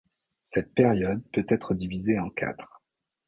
Cette 0.41 0.73
période 0.73 1.21
peut 1.31 1.45
être 1.47 1.75
divisée 1.75 2.17
en 2.17 2.31
quatre. 2.31 2.81